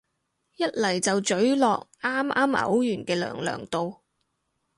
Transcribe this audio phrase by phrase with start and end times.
[0.55, 3.97] 一嚟就咀落啱啱嘔完嘅娘娘度